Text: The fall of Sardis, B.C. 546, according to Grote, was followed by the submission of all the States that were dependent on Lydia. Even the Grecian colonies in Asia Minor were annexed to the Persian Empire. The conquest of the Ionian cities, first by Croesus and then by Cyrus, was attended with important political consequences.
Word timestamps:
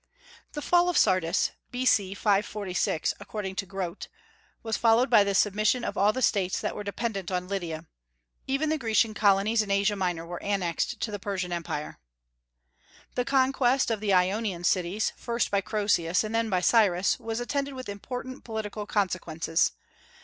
The 0.53 0.63
fall 0.63 0.89
of 0.89 0.97
Sardis, 0.97 1.51
B.C. 1.69 2.15
546, 2.15 3.13
according 3.19 3.55
to 3.57 3.67
Grote, 3.67 4.07
was 4.63 4.75
followed 4.75 5.11
by 5.11 5.23
the 5.23 5.35
submission 5.35 5.83
of 5.83 5.95
all 5.95 6.11
the 6.11 6.23
States 6.23 6.59
that 6.59 6.75
were 6.75 6.83
dependent 6.83 7.29
on 7.31 7.47
Lydia. 7.47 7.85
Even 8.47 8.69
the 8.69 8.79
Grecian 8.79 9.13
colonies 9.13 9.61
in 9.61 9.69
Asia 9.69 9.95
Minor 9.95 10.25
were 10.25 10.41
annexed 10.41 10.99
to 11.01 11.11
the 11.11 11.19
Persian 11.19 11.51
Empire. 11.51 11.99
The 13.13 13.25
conquest 13.25 13.91
of 13.91 13.99
the 13.99 14.11
Ionian 14.11 14.63
cities, 14.63 15.13
first 15.17 15.51
by 15.51 15.61
Croesus 15.61 16.23
and 16.23 16.33
then 16.33 16.49
by 16.49 16.61
Cyrus, 16.61 17.19
was 17.19 17.39
attended 17.39 17.75
with 17.75 17.87
important 17.87 18.43
political 18.43 18.87
consequences. 18.87 19.71